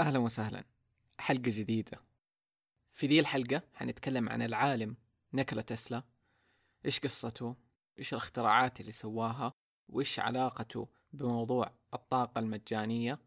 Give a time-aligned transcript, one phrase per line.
[0.00, 0.64] أهلا وسهلا.
[1.18, 2.00] حلقة جديدة.
[2.92, 4.96] في ذي الحلقة حنتكلم عن العالم
[5.32, 6.02] نيكولا تسلا.
[6.86, 7.56] إيش قصته؟
[7.98, 9.52] إيش الاختراعات اللي سواها؟
[9.88, 13.18] وإيش علاقته بموضوع الطاقة المجانية؟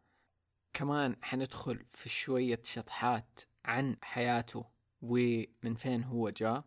[0.73, 4.65] كمان حندخل في شوية شطحات عن حياته
[5.01, 6.63] ومن فين هو جاء.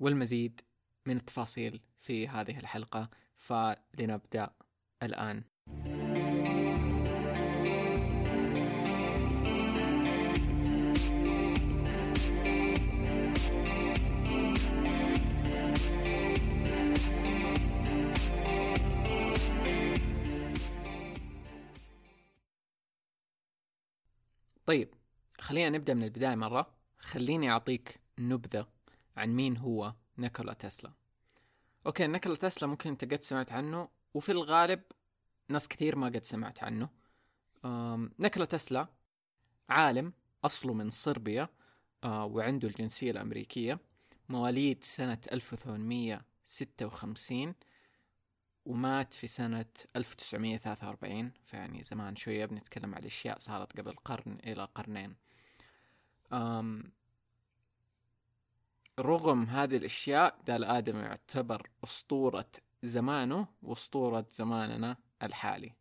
[0.00, 0.60] والمزيد
[1.06, 3.10] من التفاصيل في هذه الحلقة.
[3.36, 4.50] فلنبدأ
[5.02, 5.44] الآن.
[24.70, 24.94] طيب
[25.40, 26.74] خلينا نبدأ من البداية مرة.
[26.98, 28.68] خليني أعطيك نبذة
[29.16, 30.92] عن مين هو نيكولا تسلا.
[31.86, 34.82] أوكي نيكولا تسلا ممكن أنت قد سمعت عنه وفي الغالب
[35.48, 36.88] ناس كثير ما قد سمعت عنه.
[38.18, 38.88] نيكولا تسلا
[39.68, 40.12] عالم
[40.44, 41.48] أصله من صربيا
[42.04, 43.78] وعنده الجنسية الأمريكية
[44.28, 47.54] مواليد سنة 1856
[48.70, 55.16] ومات في سنة 1943 فيعني زمان شوية بنتكلم على أشياء صارت قبل قرن إلى قرنين.
[56.32, 56.92] أم
[58.98, 62.50] رغم هذه الأشياء دال آدم يعتبر أسطورة
[62.82, 65.72] زمانه وأسطورة زماننا الحالي.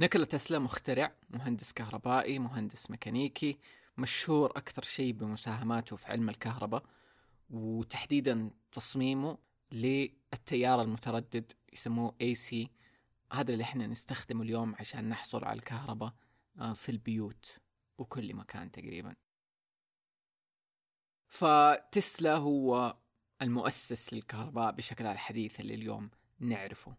[0.00, 3.58] نيكولا تسلا مخترع مهندس كهربائي مهندس ميكانيكي
[3.98, 6.82] مشهور أكثر شيء بمساهماته في علم الكهرباء
[7.50, 9.38] وتحديدا تصميمه
[9.72, 12.68] للتيار المتردد يسموه AC
[13.32, 16.14] هذا اللي إحنا نستخدمه اليوم عشان نحصل على الكهرباء
[16.58, 17.58] آه، في البيوت
[17.98, 19.14] وكل مكان تقريبا.
[21.28, 22.96] فتسلا هو
[23.42, 26.96] المؤسس للكهرباء بشكلها الحديث اللي اليوم نعرفه.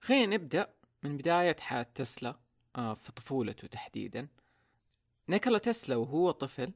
[0.00, 2.38] خلينا نبدأ من بداية حياة تسلا
[2.76, 4.28] آه، في طفولته تحديدا.
[5.28, 6.72] نيكولا تسلا وهو طفل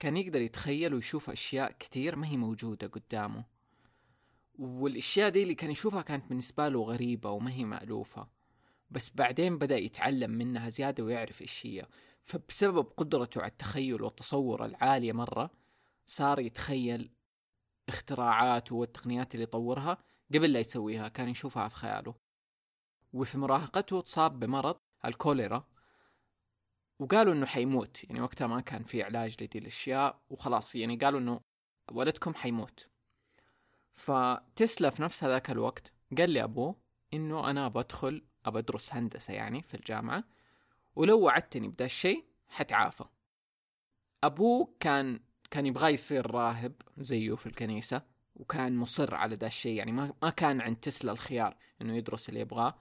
[0.00, 3.44] كان يقدر يتخيل ويشوف أشياء كتير ما هي موجودة قدامه.
[4.58, 8.28] والأشياء دي اللي كان يشوفها كانت بالنسبة له غريبة وما هي مألوفة.
[8.90, 11.86] بس بعدين بدأ يتعلم منها زيادة ويعرف إيش هي.
[12.22, 15.50] فبسبب قدرته على التخيل والتصور العالية مرة
[16.06, 17.10] صار يتخيل
[17.88, 19.98] اختراعات والتقنيات اللي يطورها
[20.34, 22.14] قبل لا يسويها كان يشوفها في خياله.
[23.12, 25.69] وفي مراهقته تصاب بمرض الكوليرا.
[27.00, 31.40] وقالوا إنه حيموت يعني وقتها ما كان في علاج لدي الأشياء وخلاص يعني قالوا إنه
[31.92, 32.88] ولدكم حيموت.
[33.94, 36.76] فتسلا في نفس هذاك الوقت قال لي أبوه
[37.14, 40.24] إنه أنا بدخل أبدرس هندسة يعني في الجامعة
[40.96, 43.04] ولو وعدتني بدا الشيء حتعافى.
[44.24, 48.02] أبوه كان كان يبغى يصير راهب زيه في الكنيسة
[48.36, 52.40] وكان مصر على ذا الشيء يعني ما ما كان عند تسلا الخيار إنه يدرس اللي
[52.40, 52.78] يبغاه.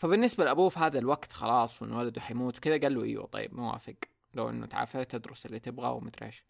[0.00, 3.94] فبالنسبة لأبوه في هذا الوقت خلاص وإن ولده حيموت كذا قال له أيوه طيب موافق.
[4.34, 6.44] لو إنه تعافيت تدرس اللي تبغاه ومدري إيش.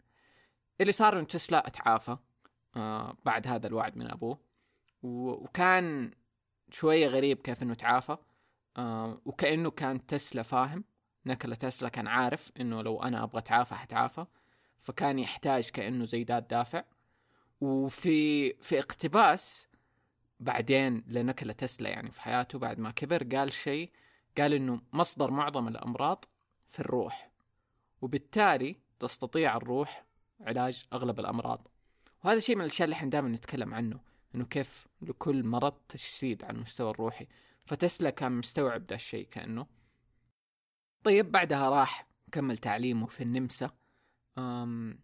[0.81, 2.17] اللي صار إنه تسلا أتعافى
[2.75, 4.37] آه بعد هذا الوعد من أبوه.
[5.03, 6.11] و- وكان
[6.71, 8.17] شوية غريب كيف إنه تعافى
[8.77, 10.83] آه وكأنه كان تسلا فاهم.
[11.25, 14.25] نيكولا تسلا كان عارف إنه لو أنا أبغى أتعافى حتعافى.
[14.79, 16.83] فكان يحتاج كأنه زي ذات دافع.
[17.61, 19.67] وفي في اقتباس
[20.41, 23.91] بعدين لنكلة تسلا يعني في حياته بعد ما كبر قال شيء
[24.37, 26.25] قال إنه مصدر معظم الأمراض
[26.67, 27.31] في الروح
[28.01, 30.05] وبالتالي تستطيع الروح
[30.41, 31.67] علاج أغلب الأمراض.
[32.23, 33.99] وهذا شيء من الأشياء اللي إحنا دائما نتكلم عنه
[34.35, 37.27] إنه كيف لكل مرض تجسيد على المستوى الروحي.
[37.65, 39.67] فتسلا كان مستوعب ده الشيء كأنه.
[41.03, 43.71] طيب بعدها راح كمل تعليمه في النمسا.
[44.37, 44.99] أم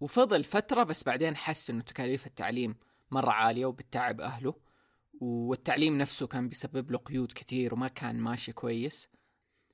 [0.00, 2.76] وفضل فترة بس بعدين حس إنه تكاليف التعليم
[3.10, 4.54] مرة عالية وبتعب أهله
[5.20, 9.08] والتعليم نفسه كان بيسبب له قيود كتير وما كان ماشي كويس.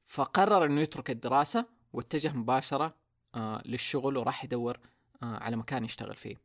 [0.07, 2.97] فقرر إنه يترك الدراسة واتجه مباشرة
[3.35, 4.79] آه للشغل وراح يدور
[5.23, 6.37] آه على مكان يشتغل فيه.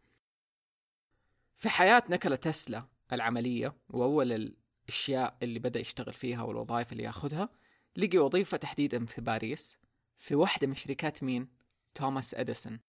[1.57, 2.83] في حياة نيكولا تسلا
[3.13, 4.55] العملية وأول
[4.87, 7.49] الأشياء اللي بدأ يشتغل فيها والوظائف اللي ياخذها
[7.95, 9.77] لقي وظيفة تحديدا في باريس
[10.17, 11.47] في واحدة من شركات مين؟
[11.93, 12.79] توماس أديسون.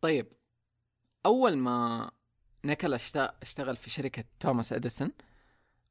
[0.00, 0.32] طيب
[1.26, 2.10] أول ما
[2.66, 5.12] اشت- اشتغل في شركة توماس اديسون.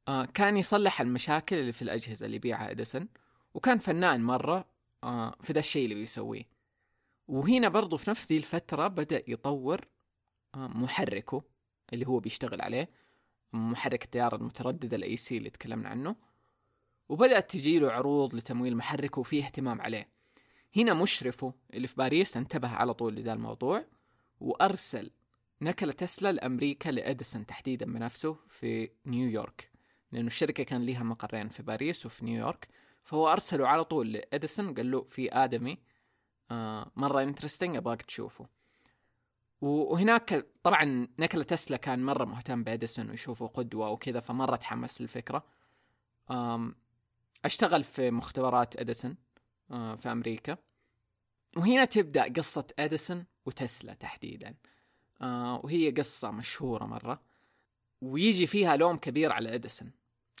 [0.08, 3.08] آه كان يصلح المشاكل اللي في الأجهزة اللي يبيعها اديسون
[3.54, 4.64] وكان فنان مرة
[5.04, 6.48] آه في ذا الشيء اللي بيسويه.
[7.28, 9.80] وهنا برضو في نفس دي الفترة بدأ يطور
[10.54, 11.42] آه محركه
[11.92, 12.90] اللي هو بيشتغل عليه
[13.52, 16.16] محرك التيار المتردد ال AC اللي تكلمنا عنه.
[17.08, 20.08] وبدأت تجيله عروض لتمويل محركه وفيه اهتمام عليه.
[20.76, 23.84] هنا مشرفه اللي في باريس انتبه على طول لذا الموضوع
[24.40, 25.10] وأرسل
[25.62, 29.70] نقل تسلا لأمريكا لإديسون تحديدا بنفسه في نيويورك
[30.12, 32.68] لأنه الشركة كان لها مقرين في باريس وفي نيويورك
[33.04, 35.78] فهو أرسله على طول لأديسون وقال له في آدمي
[36.50, 38.46] آه مرة interesting أبغاك تشوفه.
[39.60, 45.44] وهناك طبعا نيكولا تسلا كان مرة مهتم بأديسون ويشوفه قدوة وكذا فمرة تحمس للفكرة.
[47.44, 49.16] أشتغل في مختبرات أديسون
[49.70, 50.56] آه، في أمريكا.
[51.56, 54.54] وهنا تبدأ قصة أديسون وتسلا تحديدا.
[55.22, 57.20] آه، وهي قصة مشهورة مرة.
[58.00, 59.92] ويجي فيها لوم كبير على إديسون.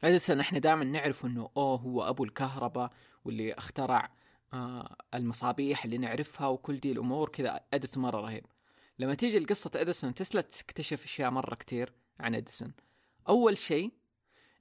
[0.04, 2.92] إديسون إحنا دائما نعرف إنه أوه هو أبو الكهرباء
[3.24, 4.10] واللي اخترع
[4.52, 7.60] آه المصابيح اللي نعرفها وكل دي الأمور كذا.
[7.74, 8.46] إديسون مرة رهيب.
[8.98, 12.72] لما تيجي لقصة إديسون تسلا تكتشف أشياء مرة كتير عن إديسون.
[13.28, 13.92] أول شيء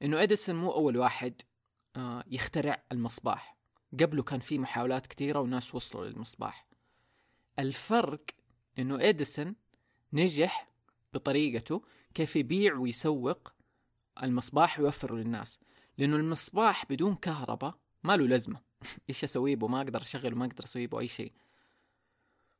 [0.01, 1.41] إنه إديسون مو أول واحد
[1.95, 3.57] آه يخترع المصباح.
[3.99, 6.67] قبله كان في محاولات كثيرة وناس وصلوا للمصباح.
[7.59, 8.21] الفرق
[8.79, 9.55] إنه إديسون
[10.13, 10.67] نجح
[11.13, 11.81] بطريقته
[12.13, 13.53] كيف يبيع ويسوق
[14.23, 15.59] المصباح ويوفره للناس.
[15.97, 18.61] لأنه المصباح بدون كهرباء ما له لازمة.
[19.09, 21.33] إيش أسوي به؟ ما أقدر اشغله ما أقدر أسوي به أي شيء.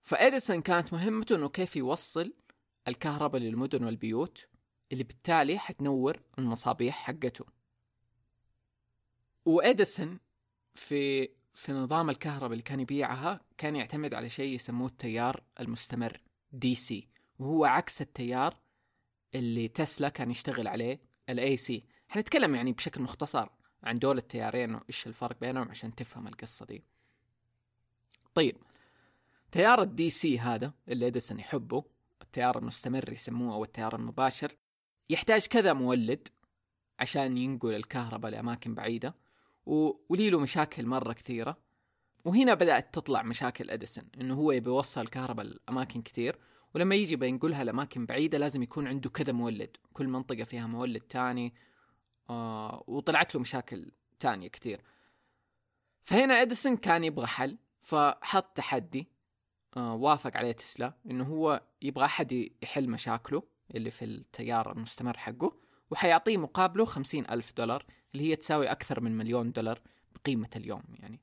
[0.02, 2.34] فإديسون كانت مهمته إنه كيف يوصل
[2.88, 4.46] الكهرباء للمدن والبيوت
[4.92, 7.46] اللي بالتالي حتنور المصابيح حقته.
[9.46, 10.20] وإديسون
[10.74, 16.22] في في نظام الكهرباء اللي كان يبيعها كان يعتمد على شيء يسموه التيار المستمر
[16.52, 17.08] DC
[17.40, 18.58] وهو عكس التيار
[19.36, 21.00] اللي تسلا كان يشتغل عليه
[21.30, 23.50] ال AC حنتكلم يعني بشكل مختصر
[23.84, 26.84] عن دول التيارين وإيش الفرق بينهم عشان تفهم القصة دي.
[28.34, 28.56] طيب
[29.52, 31.84] تيار ال DC هذا اللي اديسون يحبه
[32.22, 34.56] التيار المستمر يسموه أو التيار المباشر
[35.10, 36.28] يحتاج كذا مولد
[37.00, 39.16] عشان ينقل الكهرباء لأماكن بعيدة
[39.66, 41.58] ولي له مشاكل مرة كثيرة.
[42.26, 46.40] وهنا بدأت تطلع مشاكل أديسون إنه هو يبي يوصل الكهرباء لأماكن كثير
[46.78, 51.54] ولما يجي بينقلها لأماكن بعيدة لازم يكون عنده كذا مولد كل منطقة فيها مولد تاني
[52.30, 54.82] آه وطلعت له مشاكل تانية كثير
[56.04, 59.08] فهنا أديسون كان يبغى حل فحط تحدي
[59.78, 62.32] آه وافق عليه تسلا إنه هو يبغى أحد
[62.64, 63.44] يحل مشاكله
[63.76, 65.58] اللي في التيار المستمر حقه
[65.92, 69.82] وحيعطيه مقابله خمسين ألف دولار اللي هي تساوي أكثر من مليون دولار
[70.16, 71.20] بقيمة اليوم يعني.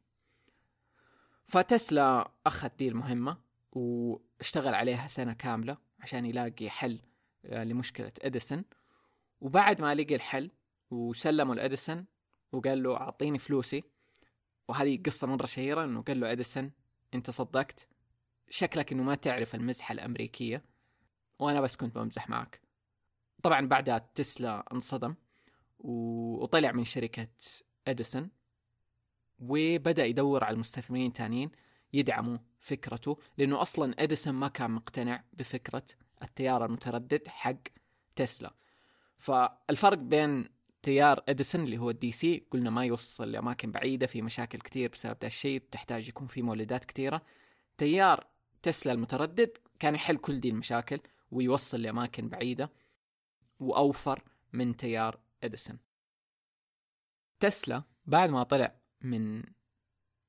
[1.47, 3.39] فتسلا أخذ دي المهمة
[4.39, 7.01] واشتغل عليها سنة كاملة عشان يلاقي حل
[7.45, 8.65] آه، لمشكلة إديسون.
[9.41, 10.51] وبعد ما لقي الحل
[10.91, 12.07] وسلموا لإديسون
[12.53, 13.85] وقال له أعطيني فلوسي.
[14.69, 16.73] وهذه قصة مرة شهيرة إنه قال له إديسون
[17.15, 17.89] أنت صدقت؟
[18.51, 20.65] شكلك إنه ما تعرف المزحة الأمريكية
[21.39, 22.61] وأنا بس كنت بمزح معك.
[23.43, 25.15] طبعا بعدها تسلا انصدم
[25.79, 27.29] وطلع من شركة
[27.89, 28.31] إديسون
[29.39, 31.51] وبدأ يدور على المستثمرين تانيين
[31.93, 35.87] يدعموا فكرته لأنه أصلا إديسون ما كان مقتنع بفكرة
[36.23, 37.59] التيار المتردد حق
[38.17, 38.55] تسلا.
[39.19, 40.49] فالفرق بين
[40.83, 45.17] تيار إديسون اللي هو ال DC قلنا ما يوصل لأماكن بعيدة في مشاكل كثير بسبب
[45.21, 47.23] ذا الشيء تحتاج يكون في مولدات كثيره
[47.79, 48.27] تيار
[48.63, 51.01] تسلا المتردد كان يحل كل دي المشاكل
[51.31, 52.71] ويوصل لأماكن بعيدة
[53.61, 54.23] وأوفر
[54.53, 55.79] من تيار إديسون.
[57.41, 59.43] تسلا بعد ما طلع من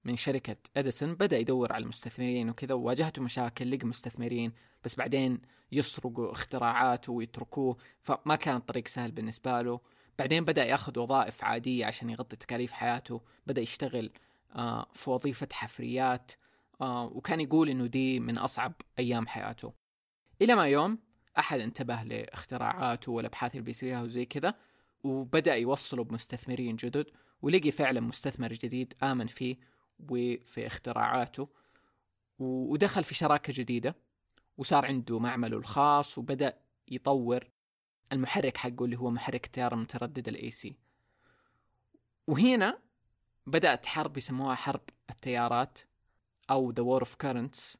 [0.05, 4.53] من شركة إديسون بدأ يدور على المستثمرين وكذا وواجهته مشاكل لقى مستثمرين
[4.83, 5.41] بس بعدين
[5.71, 9.79] يسرقوا اختراعاته ويتركوه فما كان الطريق سهل بالنسبة له.
[10.19, 14.11] بعدين بدأ ياخذ وظائف عادية عشان يغطي تكاليف حياته بدأ يشتغل
[14.55, 16.31] آه، في وظيفة حفريات
[16.81, 19.73] آه، وكان يقول إنه دي من أصعب أيام حياته.
[20.41, 20.99] إلى ما يوم
[21.39, 24.55] أحد انتبه لاختراعاته والأبحاث اللي بيسويها وزي كذا
[25.03, 27.05] وبدأ يوصله بمستثمرين جدد
[27.41, 29.74] ولقي فعلا مستثمر جديد آمن فيه.
[29.99, 31.49] وفي اختراعاته
[32.39, 33.95] ودخل في شراكة جديدة
[34.57, 37.49] وصار عنده معمله الخاص وبدأ يطور
[38.11, 40.75] المحرك حقه اللي هو محرك التيار المتردد ال AC
[42.27, 42.79] وهنا
[43.47, 45.79] بدأت حرب يسموها حرب التيارات
[46.49, 47.77] أو the war of currents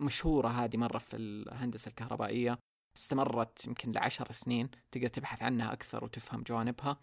[0.00, 2.58] مشهورة هذه مرة في الهندسة الكهربائية
[2.96, 7.00] استمرت يمكن لعشر سنين تقدر تبحث عنها أكثر وتفهم جوانبها.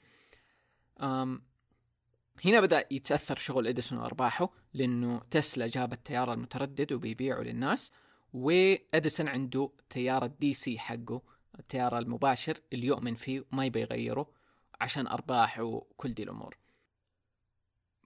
[2.45, 7.91] هنا بدأ يتأثر شغل إديسون وأرباحه لأنه تسلا جاب التيار المتردد وبيبيعه للناس
[8.33, 11.21] وإديسون عنده تيار ال DC حقه
[11.59, 14.29] التيار المباشر اللي يؤمن فيه وما يبي يغيره
[14.81, 16.57] عشان أرباح وكل دي الأمور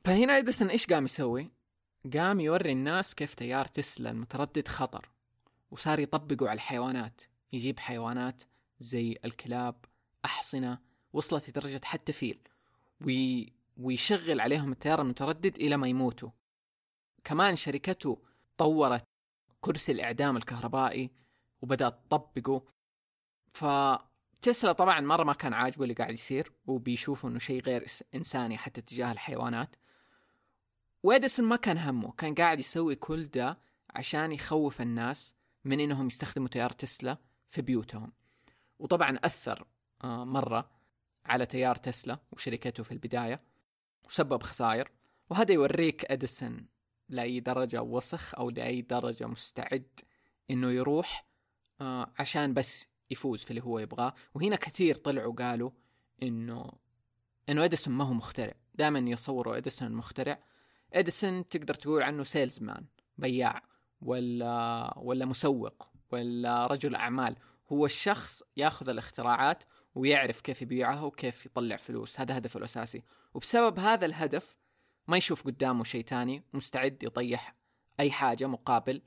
[0.05, 1.51] فهنا إديسون إيش قام يسوي؟
[2.13, 5.09] قام يوري الناس كيف تيار تسلا المتردد خطر
[5.71, 7.21] وصار يطبقه على الحيوانات
[7.53, 8.43] يجيب حيوانات
[8.79, 9.75] زي الكلاب
[10.25, 10.79] أحصنة
[11.13, 12.39] وصلت لدرجة حتى فيل
[13.05, 13.53] وي...
[13.79, 16.29] ويشغل عليهم التيار المتردد إلى ما يموتوا.
[17.23, 18.21] كمان شركته
[18.57, 19.03] طورت
[19.61, 21.11] كرسي الإعدام الكهربائي
[21.61, 22.63] وبدأت تطبقه.
[23.53, 28.81] فتسلا طبعا مرة ما كان عاجبه اللي قاعد يصير وبيشوفوا إنه شيء غير إنساني حتى
[28.81, 29.75] تجاه الحيوانات.
[31.03, 33.59] وإديسون ما كان همه كان قاعد يسوي كل ده
[33.89, 37.17] عشان يخوف الناس من إنهم يستخدموا تيار تسلا
[37.47, 38.11] في بيوتهم.
[38.79, 39.67] وطبعا أثر
[40.03, 40.69] آه، مرة
[41.25, 43.48] على تيار تسلا وشركته في البداية.
[44.07, 44.91] وسبب خسائر
[45.29, 46.67] وهذا يوريك أديسون
[47.09, 49.99] لأي درجة وسخ أو لأي درجة مستعد
[50.51, 51.25] إنه يروح
[51.81, 54.13] آه، عشان بس يفوز في اللي هو يبغاه.
[54.33, 55.71] وهنا كثير طلعوا قالوا
[56.23, 56.71] إنه
[57.49, 58.53] إنه أديسون ما هو مخترع.
[58.75, 60.43] دائما يصوروا أديسون مخترع.
[60.93, 62.85] أديسون تقدر تقول عنه salesman
[63.17, 63.63] بياع
[64.01, 67.35] ولا ولا مسوق ولا رجل أعمال.
[67.71, 69.63] هو الشخص ياخذ الاختراعات
[69.95, 72.19] ويعرف كيف يبيعها وكيف يطلع فلوس.
[72.19, 73.03] هذا هدفه الأساسي.
[73.33, 74.57] وبسبب هذا الهدف
[75.07, 77.55] ما يشوف قدامه شيء تاني مستعد يطيح
[77.99, 79.01] أي حاجة مقابل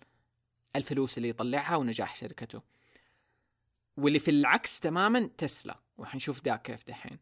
[0.76, 2.62] الفلوس اللي يطلعها ونجاح شركته.
[3.96, 7.18] واللي في العكس تماما تسلا وحنشوف دا كيف دحين.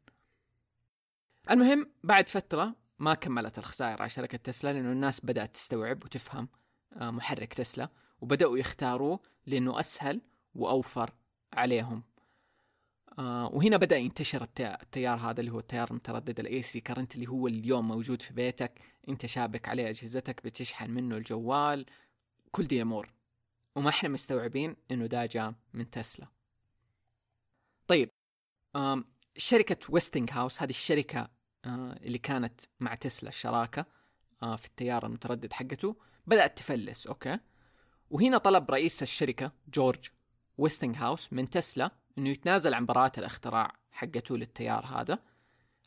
[1.50, 6.48] المهم بعد فترة ما كملت الخسائر على شركة تسلا لأنه الناس بدأت تستوعب وتفهم
[6.92, 7.88] آه، محرك تسلا
[8.20, 10.20] وبدأوا يختاروه لأنه أسهل
[10.54, 11.10] وأوفر
[11.52, 12.02] عليهم.
[13.52, 17.88] وهنا بدأ ينتشر التيار هذا اللي هو التيار المتردد ال AC current اللي هو اليوم
[17.88, 18.80] موجود في بيتك.
[19.08, 21.86] أنت شابك عليه أجهزتك بتشحن منه الجوال.
[22.50, 23.12] كل دي أمور.
[23.76, 26.26] وما إحنا مستوعبين إنه ده جاء من تسلا.
[27.86, 28.10] طيب
[29.36, 31.30] شركة ويستنج هاوس هذه الشركة
[31.64, 33.86] آه، اللي كانت مع تسلا الشراكة
[34.42, 35.96] آه، في التيار المتردد حقته
[36.26, 37.38] بدأت تفلس أوكي؟
[38.10, 40.08] وهنا طلب رئيس الشركة جورج
[40.58, 45.18] ويستنج هاوس من تسلا إنه يتنازل عن براءة الاختراع حقته للتيار هذا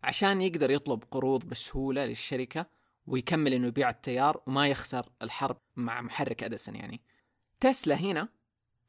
[0.04, 2.66] عشان يقدر يطلب قروض بسهولة للشركة
[3.08, 7.02] ويكمل إنه يبيع التيار وما يخسر الحرب مع محرك أديسون يعني.
[7.60, 8.30] تسلا هنا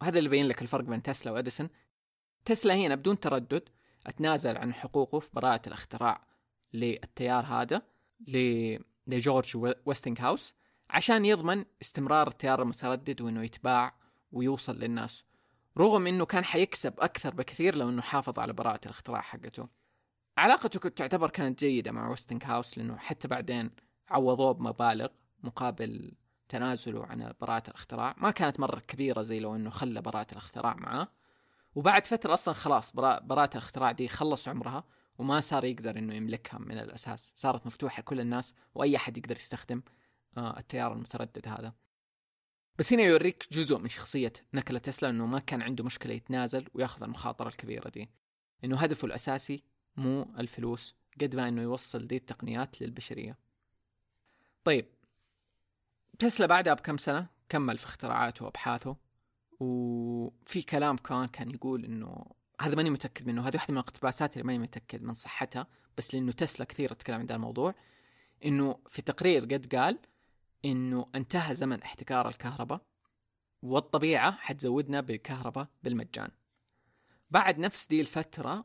[0.00, 1.68] وهذا اللي يبين لك الفرق بين تسلا وأديسون.
[2.44, 3.68] تسلا هنا بدون تردد
[4.06, 6.26] أتنازل عن حقوقه في براءة الاختراع
[6.72, 7.82] للتيار هذا
[9.06, 10.54] لجورج ويستنج هاوس
[10.90, 13.94] عشان يضمن استمرار التيار المتردد وإنه يتباع
[14.32, 15.24] ويوصل للناس.
[15.78, 19.68] رغم إنه كان حيكسب أكثر بكثير لو إنه حافظ على براءة الاختراع حقته.
[20.38, 23.70] علاقته كنت تعتبر كانت جيدة مع ويستنج هاوس لأنه حتى بعدين
[24.10, 25.08] عوضوه بمبالغ
[25.42, 26.12] مقابل
[26.48, 31.08] تنازله عن براءة الاختراع ما كانت مرة كبيرة زي لو إنه خلى براءة الاختراع معاه
[31.74, 34.84] وبعد فترة أصلا خلاص براءة الاختراع دي خلص عمرها
[35.18, 37.32] وما صار يقدر إنه يملكها من الأساس.
[37.34, 39.82] صارت مفتوحة لكل الناس وأي أحد يقدر يستخدم
[40.36, 41.72] آه، التيار المتردد هذا.
[42.78, 47.02] بس هنا يوريك جزء من شخصية نكلة تسلا إنه ما كان عنده مشكلة يتنازل وياخذ
[47.02, 48.10] المخاطرة الكبيرة دي.
[48.64, 49.62] إنه هدفه الأساسي
[49.96, 53.38] مو الفلوس قد ما إنه يوصل دي التقنيات للبشرية.
[54.64, 54.86] طيب
[56.18, 58.96] تسلا بعدها بكم سنة كمل في اختراعاته وأبحاثه
[59.60, 62.24] وفي كلام كمان كان يقول إنه
[62.60, 63.48] هذا ماني متأكد منه.
[63.48, 65.66] هذه واحدة من الاقتباسات اللي ماني متأكد من صحتها
[65.98, 67.74] بس لأنه تسلا كثير تتكلم عن الموضوع.
[68.44, 69.98] إنه في تقرير قد قال
[70.64, 72.80] إنه انتهى زمن احتكار الكهرباء
[73.62, 76.30] والطبيعة حتزودنا بالكهرباء بالمجان.
[77.30, 78.64] بعد نفس دي الفترة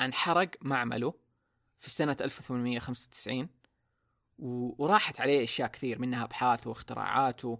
[0.00, 1.14] انحرق معمله
[1.78, 3.48] في سنة 1895
[4.38, 7.58] وراحت عليه أشياء كثير منها أبحاث واختراعات و...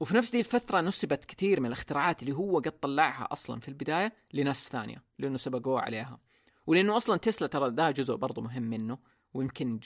[0.00, 4.12] وفي نفس دي الفترة نسبت كثير من الاختراعات اللي هو قد طلعها أصلا في البداية
[4.32, 6.20] لناس ثانية لأنه سبقوه عليها.
[6.66, 8.98] ولأنه أصلا تسلا ترى ده جزء برضه مهم منه
[9.34, 9.80] ويمكن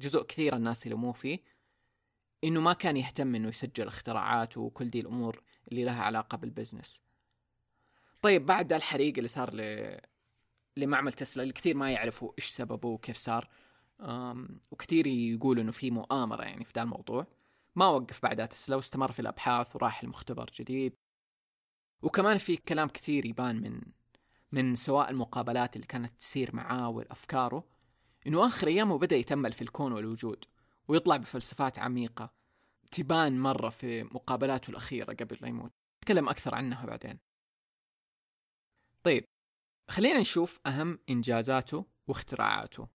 [0.00, 1.40] جزء كثير الناس يلوموه فيه
[2.44, 7.00] إنه ما كان يهتم إنه يسجل اختراعات وكل دي الأمور اللي لها علاقة بال business.
[8.22, 9.96] طيب بعد الحريق اللي صار ل...
[10.76, 13.48] لمعمل تسلا اللي كثير ما يعرفوا إيش سببه وكيف صار
[14.00, 14.60] أم...
[14.70, 17.26] وكثير يقولوا إنه في مؤامرة يعني في ذا الموضوع.
[17.76, 20.96] ما وقف بعدها تسلا واستمر في الأبحاث وراح لمختبر جديد.
[22.02, 23.80] وكمان في كلام كثير يبان من
[24.52, 27.64] من سواء المقابلات اللي كانت تصير معاه وافكاره
[28.26, 30.44] إنه آخر أيامه بدأ يتامل في الكون والوجود.
[30.88, 32.32] ويطلع بفلسفات عميقة.
[32.92, 35.72] تبان مرة في مقابلاته الأخيرة قبل لا يموت.
[35.98, 37.18] نتكلم أكثر عنها بعدين.
[39.02, 39.24] طيب
[39.88, 42.88] خلينا نشوف أهم إنجازاته واختراعاته.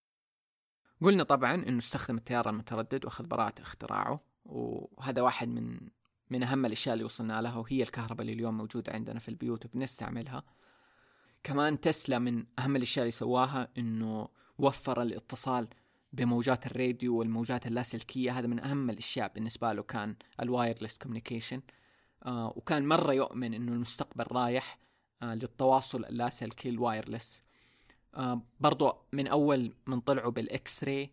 [1.01, 5.89] قلنا طبعا أنه استخدم التيار المتردد وأخذ براءة اختراعه وهذا واحد من
[6.29, 10.43] من أهم الأشياء اللي وصلنا لها وهي الكهرباء اللي اليوم موجودة عندنا في البيوت وبنستعملها.
[11.43, 15.67] كمان تسلا من أهم الأشياء اللي سواها أنه وفر الاتصال
[16.13, 21.62] بموجات الراديو والموجات اللاسلكية هذا من أهم الأشياء بالنسبة له كان ال wireless communication.
[22.25, 24.80] آه وكان مرة يؤمن أنه المستقبل رايح
[25.22, 27.43] آه للتواصل اللاسلكي ال wireless.
[28.15, 31.12] آه برضو من أول من طلعوا بال X-ray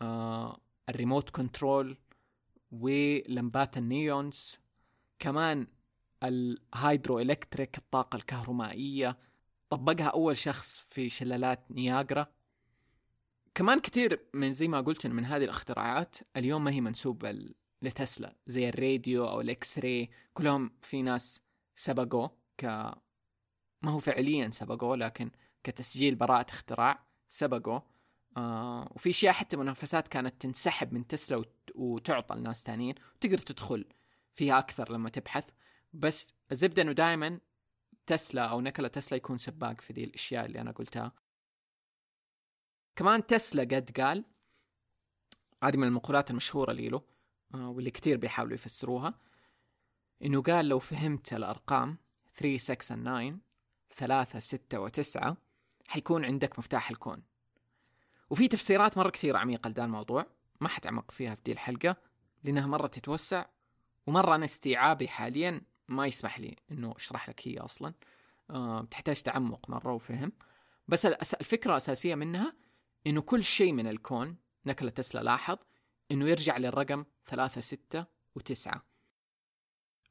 [0.00, 1.96] آه ال remote control
[2.72, 4.58] ولمبات ال neons.
[5.18, 5.66] كمان
[6.22, 9.18] ال hydroelectric الطاقة الكهرومائية
[9.70, 12.26] طبقها أول شخص في شلالات نياجرا.
[13.54, 18.68] كمان كثير من زي ما قلت من هذه الاختراعات اليوم ما هي منسوبة لتسلا زي
[18.68, 21.40] الراديو أو الاكس راي كلهم في ناس
[21.76, 22.64] سبقوا ك
[23.82, 25.30] ما هو فعليا سبقوا لكن
[25.64, 27.80] كتسجيل براءة اختراع سبقوا
[28.36, 31.70] آه وفي أشياء حتى منافسات كانت تنسحب من تسلا وت...
[31.74, 33.84] وتعطى لناس ثانيين وتقدر تدخل
[34.34, 35.44] فيها أكثر لما تبحث.
[35.92, 37.40] بس الزبده انه دائما
[38.06, 41.12] تسلا أو نكلا تسلا يكون سباق في ذي الأشياء اللي أنا قلتها.
[42.96, 44.24] كمان تسلا قد قال
[45.64, 47.02] هذه من المقولات المشهورة لي له
[47.54, 49.14] آه، واللي كتير بيحاولوا يفسروها
[50.24, 51.98] إنه قال لو فهمت الأرقام
[52.36, 53.38] 3 6 9
[53.96, 55.34] 3 6 و9
[55.88, 57.22] حيكون عندك مفتاح الكون.
[58.30, 60.26] وفي تفسيرات مرة كثير عميقة لدا الموضوع
[60.60, 61.96] ما حتعمق فيها في دي الحلقة
[62.44, 63.46] لأنها مرة تتوسع
[64.06, 67.94] ومرة أنا استيعابي حاليا ما يسمح لي إنه أشرح لك هي أصلا.
[68.50, 70.32] أه تحتاج تعمق مرة وفهم.
[70.88, 72.54] بس الفكرة الأساسية منها
[73.06, 75.58] إنه كل شيء من الكون نكلة تسلا لاحظ
[76.10, 78.86] إنه يرجع للرقم ثلاثة ستة وتسعة.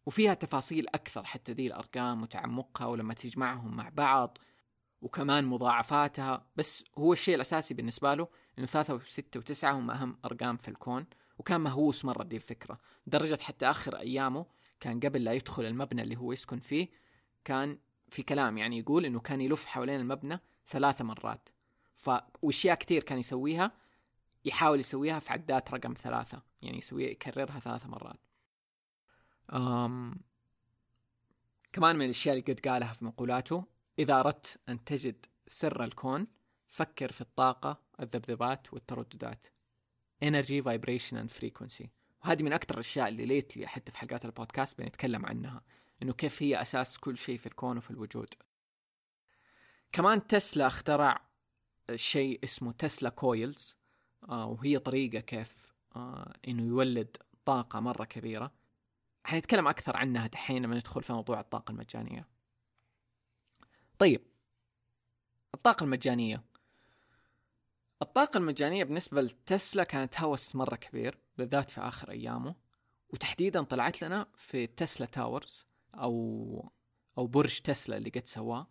[0.05, 4.38] وفيها تفاصيل أكثر حتى ذي الأرقام وتعمقها ولما تجمعهم مع بعض
[5.01, 6.47] وكمان مضاعفاتها.
[6.55, 8.27] بس هو الشيء الأساسي بالنسبة له
[8.59, 11.05] إنه ثلاثة وستة وتسعة هم أهم أرقام في الكون
[11.38, 12.79] وكان مهووس مرة بدي الفكرة.
[13.07, 14.45] درجة حتى آخر أيامه
[14.79, 16.89] كان قبل لا يدخل المبنى اللي هو يسكن فيه
[17.45, 21.50] كان في كلام يعني يقول إنه كان يلف حوالين المبنى ثلاث مرات.
[21.93, 22.09] ف
[22.41, 23.71] واشياء كثير كان يسويها
[24.45, 28.19] يحاول يسويها في عدات رقم ثلاثة يعني يسويها يكررها ثلاث مرات.
[29.53, 30.15] أم...
[31.73, 33.65] كمان من الأشياء اللي قد قالها في مقولاته
[34.00, 36.27] إذا أردت أن تجد سر الكون
[36.67, 39.45] فكر في الطاقة الذبذبات والترددات.
[40.25, 41.88] Energy vibration and frequency.
[42.23, 45.62] وهذه من أكثر الأشياء اللي lately حتى في حلقات البودكاست بنتكلم عنها
[46.01, 48.33] إنه كيف هي أساس كل شيء في الكون وفي الوجود.
[49.91, 51.33] كمان تسلا اخترع
[51.96, 53.75] شيء اسمه Tesla coils
[54.30, 58.52] آه وهي طريقة كيف آه إنه يولد طاقة مرة كبيرة.
[59.25, 62.28] حنتكلم أكثر عنها دحين لما ندخل في موضوع الطاقة المجانية.
[64.00, 64.22] طيب
[65.56, 66.43] الطاقة المجانية.
[68.02, 72.56] الطاقة المجانية بالنسبة لتسلا كانت هوس مرة كبير بالذات في آخر أيامه.
[73.10, 75.65] وتحديدا طلعت لنا في Tesla towers
[75.96, 76.72] أو
[77.17, 78.67] أو برج تسلا اللي قد سواه.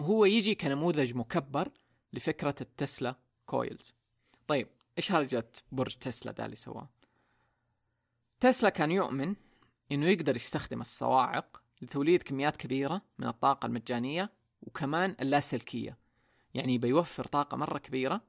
[0.00, 1.70] هو يجي كنموذج مكبر
[2.12, 3.94] لفكرة ال Tesla coils
[4.46, 6.88] طيب إيش هرجة برج تسلا ده اللي سواه؟
[8.40, 9.36] تسلا كان يؤمن
[9.92, 14.30] إنه يقدر يستخدم الصواعق لتوليد كميات كبيرة من الطاقة المجانية
[14.62, 15.98] وكمان اللاسلكية.
[16.54, 18.20] يعني بيوفر طاقة مرة كبيرة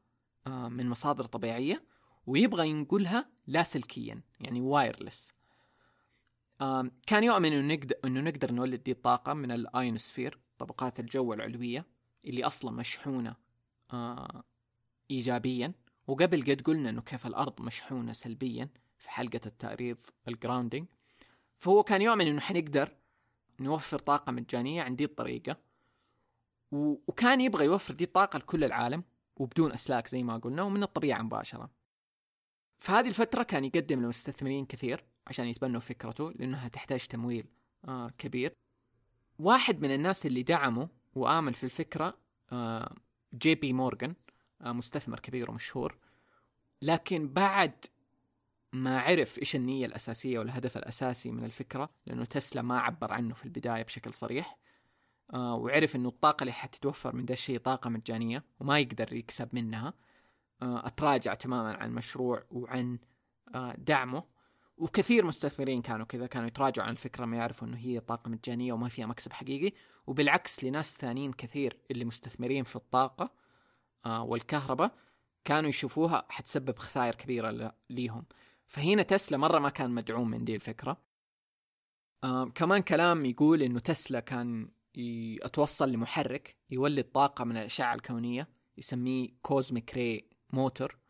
[0.47, 1.84] آه، من مصادر طبيعية
[2.27, 5.32] ويبغى ينقلها لاسلكيا يعني wireless
[7.07, 11.86] كان يؤمن إنه نقدر إنه نقدر نولد دي الطاقة من الايونوسفير طبقات الجو العلوية
[12.26, 13.36] اللي أصلا مشحونة
[13.93, 14.43] آه،
[15.12, 15.74] ايجابيا.
[16.08, 19.97] وقبل قد قلنا إنه كيف الأرض مشحونة سلبيا في حلقة التأريض
[20.28, 20.88] الجراوندينج
[21.58, 22.95] فهو كان يؤمن إنه حنقدر
[23.60, 25.58] نوفر طاقة مجانية عن دي الطريقة.
[26.71, 29.04] وكان يبغى يوفر دي الطاقة لكل العالم
[29.36, 31.69] وبدون أسلاك زي ما قلنا ومن الطبيعة مباشرة.
[32.78, 37.45] في هذه الفترة كان يقدم لمستثمرين كثير عشان يتبنوا فكرته لأنها تحتاج تمويل
[37.88, 38.54] آه كبير.
[39.39, 42.17] واحد من الناس اللي دعمه وآمن في الفكرة
[42.52, 42.96] آه
[43.34, 44.15] جي بي مورغان
[44.62, 45.98] آه مستثمر كبير ومشهور.
[46.82, 47.86] لكن بعد
[48.74, 53.46] ما عرف إيش النية الأساسية والهدف الأساسي من الفكرة لأنه تسلا ما عبر عنه في
[53.46, 54.58] البداية بشكل صريح
[55.34, 59.94] آه وعرف إنه الطاقة اللي حتتوفر من ده الشيء طاقة مجانية وما يقدر يكسب منها
[60.62, 63.00] أتراجع تماما عن المشروع وعن
[63.78, 64.24] دعمه.
[64.82, 68.89] وكثير مستثمرين كانوا كذا كانوا يتراجعوا عن الفكرة ما يعرفوا إنه هي طاقة مجانية وما
[68.89, 69.76] فيها مكسب حقيقي.
[70.08, 73.32] وبالعكس لناس ثانيين كثير اللي مستثمرين في الطاقة
[74.06, 74.91] آه والكهرباء
[75.44, 78.26] كانوا يشوفوها حتسبب خسائر كبيرة ليهم.
[78.67, 80.98] فهنا تسلا مرة ما كان مدعوم من دي الفكرة.
[82.24, 84.72] آه كمان كلام يقول إنه تسلا كان
[85.41, 91.01] أتوصل لمحرك يولد طاقة من الأشعة الكونية يسميه cosmic ray motor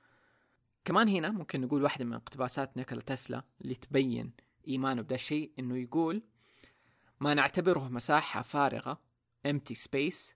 [0.86, 4.34] كمان هنا ممكن نقول واحدة من اقتباسات نيكولا تسلا اللي تبين
[4.68, 6.24] إيمانه بدا الشيء إنه يقول
[7.20, 9.02] ما نعتبره مساحة فارغة
[9.48, 10.34] empty space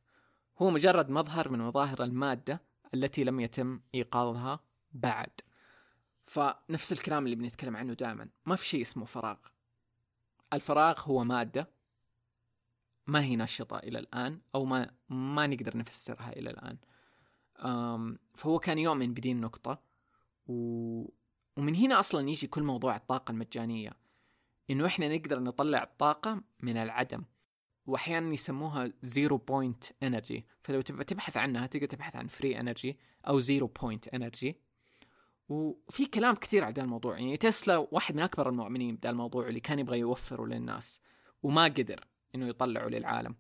[0.62, 2.62] هو مجرد مظهر من مظاهر المادة
[2.94, 4.60] التي لم يتم إيقاظها
[4.92, 5.42] بعد.
[6.26, 9.38] فنفس الكلام اللي بنتكلم عنه دائما ما في شيء اسمه فراغ.
[10.54, 11.70] الفراغ هو مادة
[13.08, 16.78] ما هي نشطة إلى الآن أو ما ما نقدر نفسرها إلى الآن.
[18.34, 19.95] فهو كان يؤمن بدي النقطة
[20.48, 20.56] و...
[21.58, 23.92] ومن هنا أصلا يجي كل موضوع الطاقة المجانية.
[24.70, 27.24] إنه إحنا نقدر نطلع الطاقة من العدم.
[27.86, 33.40] واحيانا يسموها zero point energy فلو تبغى تبحث عنها تقدر تبحث عن free energy أو
[33.40, 34.58] zero point energy
[35.50, 37.20] وفي كلام كثير على ذا الموضوع.
[37.20, 41.02] يعني تسلا واحد من أكبر المؤمنين بهذا الموضوع اللي كان يبغى يوفره للناس
[41.44, 43.36] وما قدر إنه يطلعه للعالم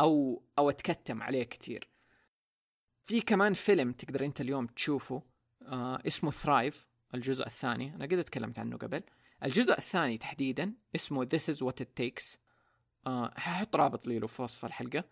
[0.00, 1.88] أو أو أتكتم عليه كثير.
[3.02, 5.22] في كمان فيلم تقدر أنت اليوم تشوفه.
[5.70, 7.94] آه اسمه ثرايف الجزء الثاني.
[7.94, 9.02] أنا قد تكلمت عنه قبل.
[9.44, 12.36] الجزء الثاني تحديدا اسمه This is what it takes.
[13.06, 15.04] آه ححط رابط له في وصف الحلقة.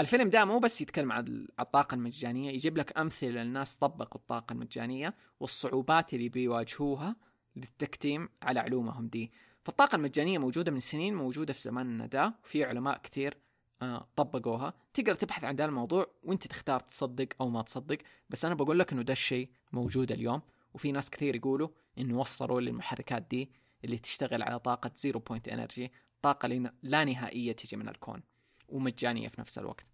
[0.00, 5.14] الفيلم ده مو بس يتكلم عن الطاقة المجانية يجيب لك أمثلة للناس طبقوا الطاقة المجانية
[5.40, 7.16] والصعوبات اللي بيواجهوها
[7.56, 9.32] للتكتيم على علومهم دي.
[9.62, 13.36] فالطاقة المجانية موجودة من سنين موجودة في زماننا ده وفي علماء كتير
[13.82, 14.74] آه طبقوها.
[14.94, 17.98] تقدر تبحث عن ده الموضوع وانت تختار تصدق أو ما تصدق.
[18.30, 20.42] بس أنا بقول لك إنه ده الشيء موجود اليوم
[20.74, 23.50] وفي ناس كثير يقولوا انه وصلوا للمحركات دي
[23.84, 26.48] اللي تشتغل على طاقة zero point energy طاقة
[26.82, 28.22] لا نهائية تجي من الكون
[28.68, 29.86] ومجانية في نفس الوقت.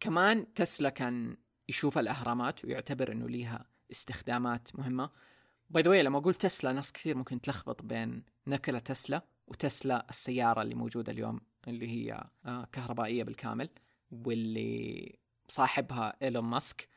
[0.00, 1.36] كمان تسلا كان
[1.68, 5.10] يشوف الأهرامات ويعتبر أنه ليها استخدامات مهمة.
[5.70, 10.62] by the way لما أقول تسلا ناس كثير ممكن تلخبط بين نيكولا تسلا وتسلا السيارة
[10.62, 13.68] اللي موجودة اليوم اللي هي آه، كهربائية بالكامل
[14.10, 15.18] واللي
[15.48, 16.88] صاحبها إيلون ماسك.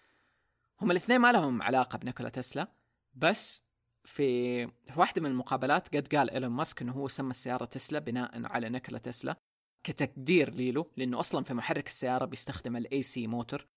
[0.82, 2.68] هم الاثنين ما لهم علاقة بنيكولا تسلا
[3.14, 3.64] بس
[4.04, 8.46] في في واحدة من المقابلات قد قال إيلون ماسك إنه هو سمى السيارة تسلا بناء
[8.46, 9.38] على نيكولا تسلا
[9.84, 13.68] كتقدير له لأنه أصلا في محرك السيارة بيستخدم ال AC motor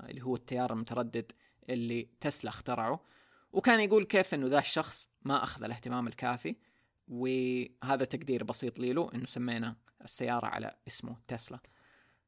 [0.00, 1.32] اللي هو التيار المتردد
[1.68, 3.04] اللي تسلا اخترعه.
[3.52, 6.56] وكان يقول كيف إنه ذا الشخص ما أخذ الاهتمام الكافي
[7.08, 11.58] وهذا تقدير بسيط ليلو إنه سمينا السيارة على اسمه تسلا.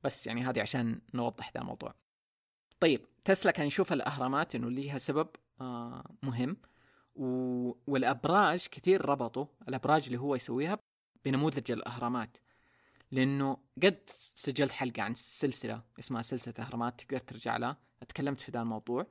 [0.05, 1.95] بس يعني هذه عشان نوضح ذا الموضوع
[2.81, 5.29] طيب تسلا كان يشوف الأهرامات إنه ليها سبب
[5.61, 6.57] آه مهم.
[7.15, 7.25] و...
[7.87, 10.79] والأبراج كثير ربطوا الأبراج اللي هو يسويها
[11.25, 12.39] بنموذج الأهرامات.
[13.11, 17.77] لأنه قد سجلت حلقة عن سلسلة اسمها سلسلة أهرامات تقدر ترجع لها.
[18.03, 19.07] اتكلمت في ذا الموضوع.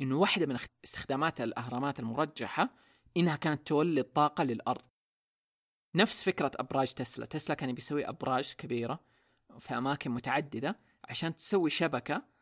[0.00, 2.68] إنه واحدة من استخدامات الأهرامات المرجحة
[3.16, 4.82] إنها كانت تولد طاقه للأرض.
[5.94, 7.26] نفس فكرة أبراج تسلا.
[7.26, 9.00] تسلا كان بيسوي أبراج كبيرة
[9.58, 12.35] في أماكن متعددة عشان تسوي شبكة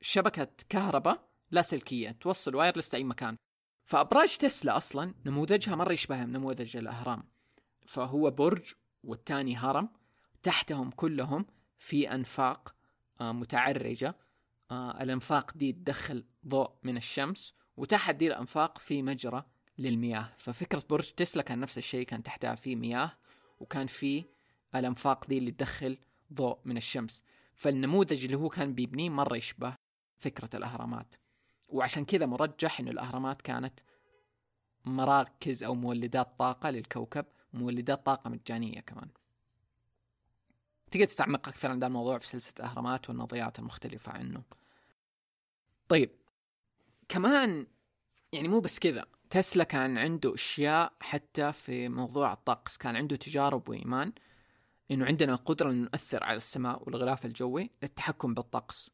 [0.00, 3.36] شبكة كهرباء لاسلكيه توصل wireless لأي مكان.
[3.84, 7.22] فأبراج تسلا أصلا نموذجها مرة يشبه نموذج الأهرام.
[7.86, 8.72] فهو برج
[9.04, 9.88] والتاني هرم
[10.42, 11.46] تحتهم كلهم
[11.78, 12.74] في أنفاق
[13.20, 14.16] آه، متعرجة.
[14.70, 19.44] آه، الأنفاق دي تدخل ضوء من الشمس وتحت دي الأنفاق في مجرى
[19.78, 20.32] للمياه.
[20.36, 23.12] ففكرة برج تسلا كان نفس الشيء كان تحتها في مياه
[23.60, 24.24] وكان في
[24.74, 25.98] الأنفاق دي اللي تدخل
[26.32, 27.22] ضوء من الشمس.
[27.54, 29.74] فالنموذج اللي هو كان بيبنيه مرة يشبه
[30.20, 31.14] فكرة الأهرامات.
[31.68, 33.80] وعشان كذا مرجح إنه الأهرامات كانت
[34.84, 39.08] مراكز أو مولدات طاقة للكوكب مولدات طاقة مجانية كمان.
[40.90, 44.42] تقدر تستعمق أكثر عن ذا الموضوع في سلسلة الأهرامات والنظريات المختلفة عنه.
[45.88, 46.10] طيب
[47.08, 47.66] كمان
[48.32, 53.68] يعني مو بس كذا تسلا كان عنده أشياء حتى في موضوع الطقس كان عنده تجارب
[53.68, 54.12] وإيمان
[54.90, 58.90] إنه عندنا قدره ان نؤثر على السماء والغلاف الجوي للتحكم بالطقس.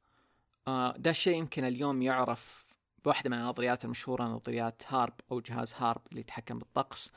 [0.68, 2.66] آه ده الشيء يمكن اليوم يعرف
[3.04, 7.12] بواحدة من النظريات المشهورة نظريات هارب أو جهاز هارب اللي يتحكم بالطقس.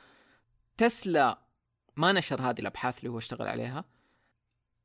[0.76, 1.38] تسلا
[1.96, 3.84] ما نشر هذه الأبحاث اللي هو اشتغل عليها.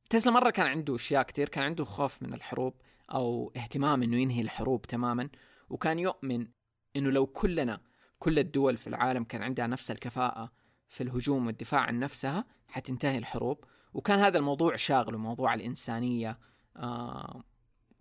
[0.09, 2.73] تسلا مرة كان عنده أشياء كثير كان عنده خوف من الحروب
[3.13, 5.29] أو اهتمام إنه ينهي الحروب تماما.
[5.69, 6.47] وكان يؤمن
[6.95, 7.81] إنه لو كلنا
[8.19, 10.51] كل الدول في العالم كان عندها نفس الكفاءة
[10.87, 13.63] في الهجوم والدفاع عن نفسها حتنتهي الحروب.
[13.93, 16.39] وكان هذا الموضوع شاغله موضوع الإنسانية
[16.77, 17.43] آه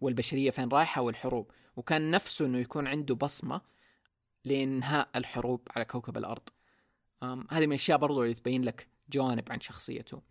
[0.04, 1.50] والبشرية فين رايحة والحروب.
[1.76, 3.60] وكان نفسه إنه يكون عنده بصمة
[4.44, 6.48] لإنهاء الحروب على كوكب الأرض.
[7.22, 10.22] هذه من الأشياء برضو اللي تبين لك جوانب عن شخصيته.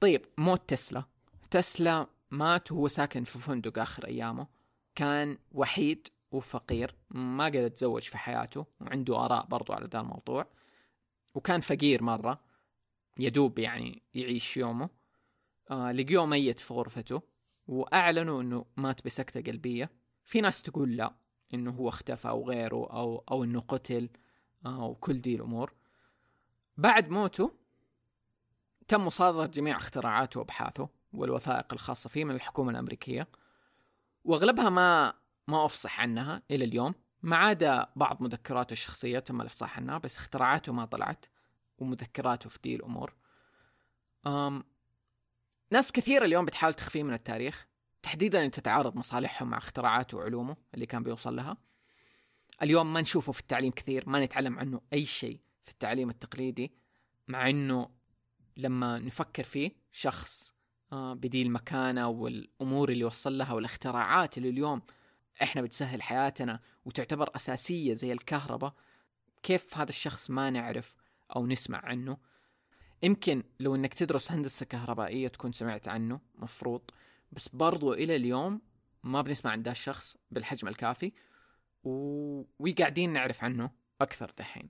[0.00, 1.04] طيب موت تسلا.
[1.50, 4.46] تسلا مات وهو ساكن في فندق آخر أيامه.
[4.94, 10.46] كان وحيد وفقير ما قدر يتزوج في حياته وعنده آراء برضو على ذا الموضوع.
[11.34, 12.40] وكان فقير مرة
[13.18, 14.88] يدوب يعني يعيش يومه.
[15.70, 17.22] آه لقيوه ميت في غرفته.
[17.66, 19.90] وأعلنوا إنه مات بسكتة قلبية.
[20.24, 21.14] في ناس تقول لا
[21.54, 24.08] إنه هو اختفى أو غيره أو أو إنه قتل
[24.66, 25.72] أو كل دي الأمور.
[26.76, 27.52] بعد موته
[28.88, 33.28] تم مصادرة جميع اختراعاته وأبحاثه والوثائق الخاصة فيه من الحكومة الأمريكية.
[34.24, 35.14] وأغلبها ما
[35.48, 36.94] ما أفصح عنها إلى اليوم.
[37.22, 41.26] ما عدا بعض مذكراته الشخصية تم الإفصاح عنها بس اختراعاته ما طلعت
[41.78, 43.14] ومذكراته في دي الأمور.
[45.70, 47.66] ناس كثير اليوم بتحاول تخفيه من التاريخ
[48.02, 51.56] تحديدا ان تتعارض مصالحهم مع اختراعاته وعلومه اللي كان بيوصل لها.
[52.62, 56.72] اليوم ما نشوفه في التعليم كثير ما نتعلم عنه أي شيء في التعليم التقليدي
[57.28, 57.88] مع إنه
[58.56, 60.54] لما نفكر فيه شخص
[60.92, 64.82] آه، بديل مكانه والأمور اللي وصل لها والاختراعات اللي اليوم
[65.42, 68.74] إحنا بتسهل حياتنا وتعتبر أساسية زي الكهرباء
[69.42, 70.94] كيف هذا الشخص ما نعرف
[71.36, 72.18] أو نسمع عنه؟
[73.06, 76.82] يمكن لو إنك تدرس هندسة كهربائية تكون سمعت عنه مفروض.
[77.32, 78.60] بس برضو إلى اليوم
[79.02, 81.12] ما بنسمع عن ذا الشخص بالحجم الكافي
[81.84, 81.90] و...
[82.58, 84.68] وقاعدين نعرف عنه أكثر دحين.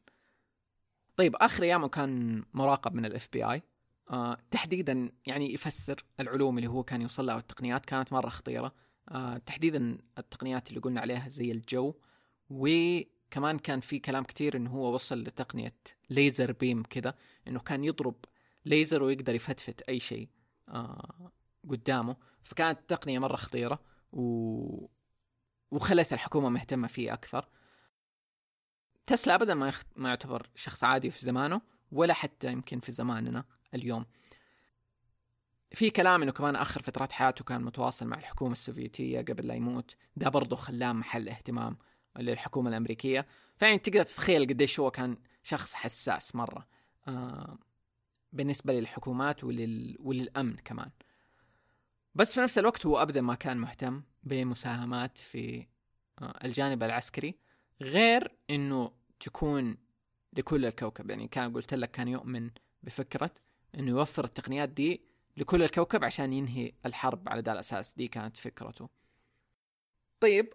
[1.16, 3.62] طيب آخر أيامه كان مراقب من ال FBI
[4.10, 8.74] آه تحديدا يعني يفسر العلوم اللي هو كان يوصل لها والتقنيات كانت مرة خطيرة.
[9.08, 11.94] آه تحديدا التقنيات اللي قلنا عليها زي الجو
[13.36, 15.74] وكمان كان في كلام كتير إنه هو وصل لتقنية
[16.10, 17.14] ليزر بيم كذا
[17.48, 18.24] إنه كان يضرب
[18.64, 20.28] ليزر ويقدر يفتفت أي شيء
[20.68, 21.32] آه
[21.68, 22.16] قدامه.
[22.42, 23.80] فكانت تقنيه مرة خطيرة
[24.12, 24.86] و...
[25.70, 27.48] وخلت الحكومة مهتمة فيه أكثر.
[29.06, 29.82] تسلا ابدا ما يخ...
[29.96, 31.60] ما يعتبر شخص عادي في زمانه
[31.92, 33.44] ولا حتى يمكن في زماننا
[33.74, 34.06] اليوم.
[35.70, 39.96] في كلام إنه كمان آخر فترات حياته كان متواصل مع الحكومة السوفيتية قبل لا يموت.
[40.16, 41.76] ده برضه خلاه محل اهتمام.
[42.18, 43.26] للحكومة الأمريكية.
[43.58, 46.66] فيعني تقدر تتخيل قديش هو كان شخص حساس مرة
[47.08, 47.58] آه
[48.32, 49.96] بالنسبة للحكومات ولل...
[50.00, 50.90] وللأمن كمان.
[52.14, 55.66] بس في نفس الوقت هو ابدا ما كان مهتم بمساهمات في
[56.18, 57.34] آه الجانب العسكري
[57.80, 59.76] غير إنه تكون
[60.32, 61.10] لكل الكوكب.
[61.10, 62.50] يعني كان قلت لك كان يؤمن
[62.82, 63.30] بفكرة
[63.74, 65.02] إنه يوفر التقنيات دي
[65.36, 67.94] لكل الكوكب عشان ينهي الحرب على ذا الأساس.
[67.94, 68.88] دي كانت فكرته.
[70.20, 70.52] طيب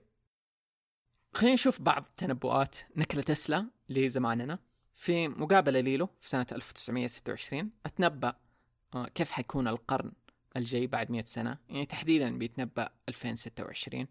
[1.34, 4.60] خلينا نشوف بعض تنبؤات نكلة تسلا لزماننا.
[4.94, 8.34] في مقابلة ليلو في سنة 1926 أتنبأ
[8.96, 10.12] آه، كيف حيكون القرن
[10.58, 14.08] الجاي بعد مئة سنة؟ يعني تحديدا بيتنبأ 2026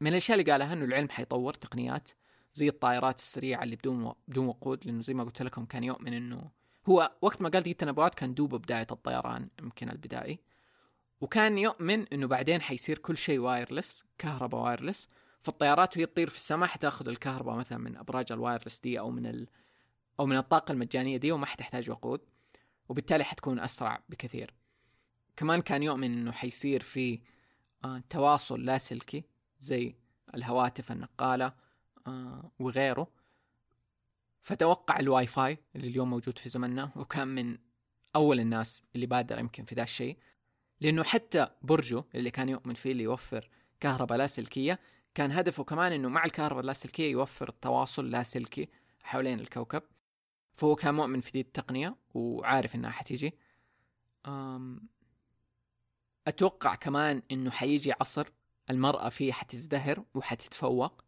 [0.00, 2.08] من الأشياء اللي قالها أنه العلم حيطور تقنيات
[2.54, 6.50] زي الطائرات السريعة اللي بدون بدون وقود لأنه زي ما قلت لكم كان يؤمن أنه
[6.88, 10.38] هو وقت ما قال دي التنبؤات كان دوب بداية الطيران يمكن البدائي.
[11.20, 15.08] وكان يؤمن إنه بعدين حيصير كل شيء wireless كهرباء wireless
[15.46, 19.26] فالطيارات وهي تطير في السماء حتاخذ الكهرباء مثلا من أبراج ال wireless دي أو من
[19.26, 19.48] ال...
[20.20, 22.20] أو من الطاقة المجانية دي وما حتحتاج وقود
[22.88, 24.54] وبالتالي حتكون أسرع بكثير.
[25.36, 27.20] كمان كان يؤمن إنه حيصير في
[27.84, 29.24] آه تواصل لاسلكي
[29.58, 29.94] زي
[30.34, 31.52] الهواتف النقالة
[32.06, 33.10] آه وغيره.
[34.42, 37.58] فتوقع الواي فاي اللي اليوم موجود في زمننا وكان من
[38.16, 40.18] أول الناس اللي بادر يمكن في ذا الشيء.
[40.80, 43.48] لأنه حتى برجه اللي كان يؤمن فيه اللي يوفر
[43.80, 44.78] كهرباء لاسلكيه
[45.16, 48.68] كان هدفه كمان إنه مع الكهرباء اللاسلكيه يوفر التواصل لاسلكي
[49.02, 49.82] حوالين الكوكب.
[50.52, 53.34] فهو كان مؤمن في دي التقنية وعارف إنها حتيجي.
[56.26, 58.28] أتوقع كمان إنه حيجي عصر
[58.70, 61.04] المرأة فيه حتزدهر وحتتفوق.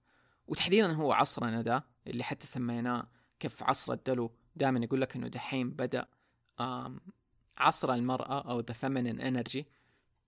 [0.46, 3.08] وتحديدا هو عصرنا ده اللي حتى سميناه
[3.40, 6.06] كيف عصر الدلو دائما يقول لك إنه دحين بدأ
[7.58, 9.66] عصر المرأة أو the feminine energy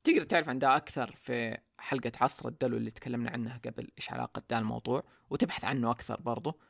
[0.04, 4.42] تقدر تعرف عن ده أكثر في حلقة عصر الدلو اللي تكلمنا عنها قبل؟ إيش علاقة
[4.50, 6.60] ده الموضوع؟ وتبحث عنه أكثر برضو.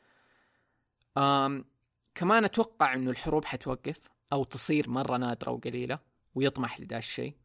[1.19, 1.65] آم
[2.15, 4.01] كمان أتوقع إنه الحروب حتوقف
[4.33, 5.99] أو تصير مرة نادرة وقليلة
[6.35, 7.37] ويطمح لدا الشيء.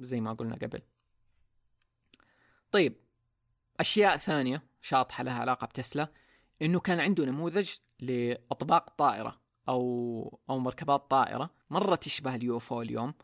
[0.00, 0.82] زي ما قلنا قبل.
[2.70, 2.96] طيب
[3.80, 6.08] أشياء ثانية شاطحة لها علاقة بتسلا
[6.62, 13.14] إنه كان عنده نموذج لأطباق طائرة أو أو مركبات طائرة مرة تشبه اليوفو اليوم.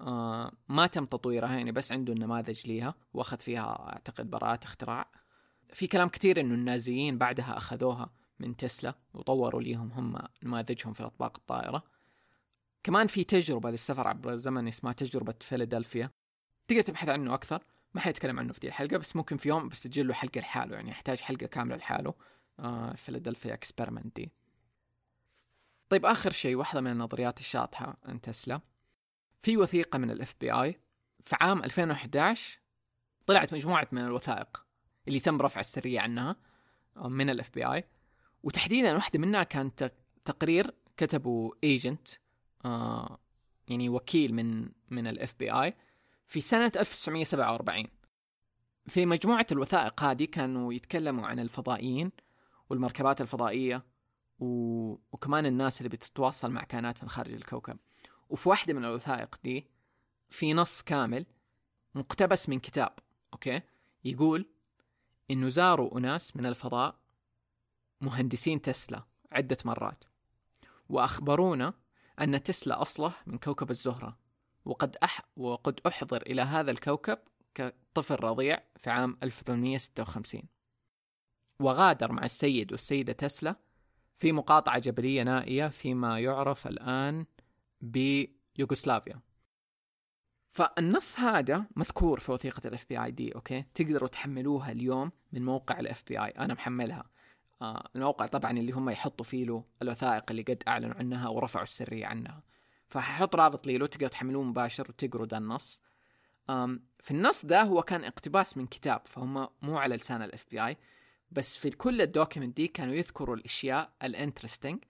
[0.00, 5.10] آه ما تم تطويرها يعني بس عنده النماذج ليها وأخذ فيها أعتقد براءة اختراع.
[5.72, 11.36] في كلام كثير إنه النازيين بعدها أخذوها من تسلا وطوروا ليهم هم نماذجهم في الأطباق
[11.36, 11.82] الطائرة.
[12.82, 16.10] كمان في تجربة للسفر عبر الزمن اسمها تجربة فيلادلفيا.
[16.68, 20.08] تقدر تبحث عنه أكثر؟ ما حيتكلم عنه في دي الحلقة بس ممكن في يوم بسجل
[20.08, 22.14] له حلقة لحاله يعني يحتاج حلقة كاملة لحاله.
[22.58, 24.32] آه فيلادلفيا experiment دي
[25.88, 28.60] طيب آخر شيء واحدة من النظريات الشاطحة عن تسلا.
[29.42, 30.80] في وثيقة من ال FBI
[31.24, 32.58] في عام 2011
[33.26, 34.66] طلعت مجموعة من الوثائق
[35.08, 36.36] اللي تم رفع السرية عنها
[36.96, 37.84] آه، من ال FBI
[38.42, 39.92] وتحديدا واحدة منها كانت
[40.24, 42.08] تقرير كتبه agent
[42.64, 43.18] آه
[43.68, 45.74] يعني وكيل من من ال FBI
[46.26, 47.86] في سنة 1947
[48.86, 52.12] في مجموعة الوثائق هذه كانوا يتكلموا عن الفضائيين
[52.70, 53.84] والمركبات الفضائية
[54.38, 54.46] و...
[55.12, 57.78] وكمان الناس اللي بتتواصل مع كائنات من خارج الكوكب.
[58.30, 59.66] وفي واحدة من الوثائق دي
[60.30, 61.26] في نص كامل
[61.94, 62.94] مقتبس من كتاب
[63.32, 63.60] أوكي؟
[64.04, 64.46] يقول
[65.30, 66.96] إنه زاروا أناس من الفضاء
[68.00, 70.04] مهندسين تسلا عدة مرات
[70.88, 71.74] وأخبرونا
[72.20, 74.18] أن تسلا أصله من كوكب الزهرة
[74.64, 77.18] وقد أح وقد أحضر إلى هذا الكوكب
[77.54, 80.42] كطفل رضيع في عام 1856
[81.60, 83.56] وغادر مع السيد والسيدة تسلا
[84.18, 87.26] في مقاطعة جبلية نائية فيما يعرف الآن
[87.80, 88.24] ب
[88.58, 89.20] يوغوسلافيا
[90.48, 96.02] فالنص هذا مذكور في وثيقة ال FBI دي أوكي؟ تقدروا تحملوها اليوم من موقع ال
[96.08, 97.04] FBI أنا محملها.
[97.62, 102.06] آه الموقع طبعا اللي هم يحطوا فيه له الوثائق اللي قد أعلنوا عنها ورفعوا السرية
[102.06, 102.42] عنها.
[102.88, 105.80] فححط رابط لي له تقدر تحملوه مباشر وتقروا ده النص.
[107.00, 110.76] في النص ده هو كان اقتباس من كتاب فهم مو على لسان ال FBI
[111.30, 114.84] بس في كل ال document دي كانوا يذكروا الأشياء ال interesting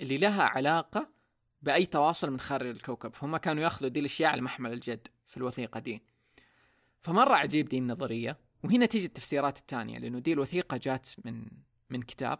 [0.00, 1.08] اللي لها علاقة
[1.66, 5.80] بأي تواصل من خارج الكوكب فهم كانوا يأخذوا دي الأشياء على محمل الجد في الوثيقة
[5.80, 6.02] دي.
[7.00, 11.46] فمرة عجيب دي النظرية؟ وهنا تيجي التفسيرات الثانية لأنه دي الوثيقة جات من
[11.90, 12.38] من كتاب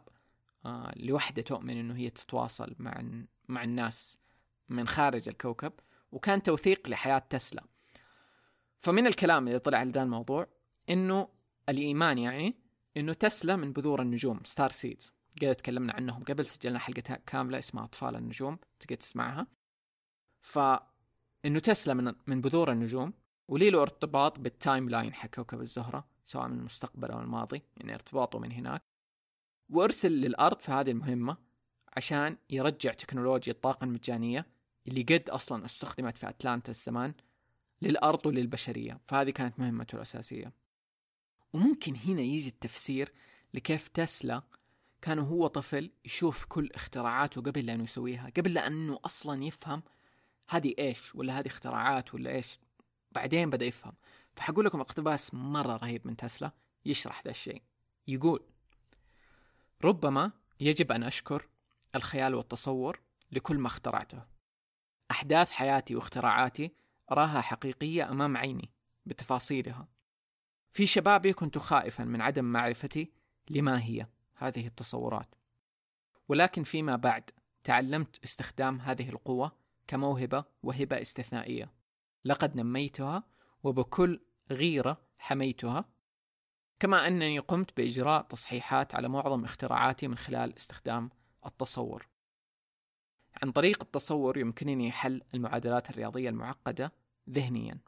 [0.65, 3.03] آه لوحدة تؤمن أنه هي تتواصل مع
[3.49, 4.19] مع الناس
[4.69, 5.73] من خارج الكوكب
[6.13, 7.65] وكان توثيق لحياة تسلا.
[8.81, 10.47] فمن الكلام اللي طلع ذا الموضوع
[10.91, 11.29] إنه
[11.69, 12.55] الإيمان يعني
[12.97, 15.13] إنه تسلا من بذور النجوم ستار سيدز.
[15.43, 19.47] قد تكلمنا عنهم قبل سجلنا حلقة كاملة اسمها أطفال النجوم تقدر تسمعها.
[20.43, 20.59] ف
[21.45, 23.13] إنه تسلا من من بذور النجوم
[23.49, 28.39] ولي له ارتباط بال timeline حق كوكب الزهرة سواء من المستقبل أو الماضي يعني ارتباطه
[28.39, 28.83] من هناك.
[29.71, 31.37] وأرسل للأرض في هذه المهمة
[31.97, 34.47] عشان يرجع تكنولوجيا الطاقة المجانية
[34.89, 37.15] اللي قد أصلا استخدمت في أتلانتس الزمان
[37.83, 39.01] للأرض وللبشرية.
[39.07, 40.53] فهذه كانت مهمته الأساسية.
[41.53, 43.13] وممكن هنا يجي التفسير
[43.55, 44.43] لكيف تسلا
[45.03, 49.83] كان هو طفل يشوف كل اختراعاته قبل لا يسويها قبل لأنه أصلا يفهم
[50.49, 52.59] هذه إيش ولا هذه اختراعات ولا إيش.
[53.13, 53.93] بعدين بدأ يفهم.
[54.37, 56.53] فحقول لكم اقتباس مرة رهيب من تسلا
[56.85, 57.63] يشرح ذا الشيء.
[58.09, 58.45] يقول
[59.85, 61.49] ربما يجب أن أشكر
[61.95, 63.01] الخيال والتصور
[63.33, 64.23] لكل ما اخترعته.
[65.11, 66.75] أحداث حياتي واختراعاتي
[67.13, 68.71] أراها حقيقية أمام عيني
[69.07, 69.89] بتفاصيلها.
[70.73, 73.13] في شبابي كنت خائفا من عدم معرفتي
[73.51, 74.07] لما هي.
[74.37, 75.35] هذه التصورات.
[76.29, 77.31] ولكن فيما بعد
[77.65, 79.53] تعلمت استخدام هذه القوة
[79.87, 81.73] كموهبة وهبة استثنائية.
[82.25, 83.23] لقد نميتها
[83.63, 84.21] وبكل
[84.51, 85.85] غيرة حميتها
[86.79, 91.11] كما أنني قمت بإجراء تصحيحات على معظم اختراعاتي من خلال استخدام
[91.47, 92.09] التصور.
[93.43, 96.93] عن طريق التصور يمكنني حل المعادلات الرياضية المعقدة
[97.31, 97.79] ذهنيا.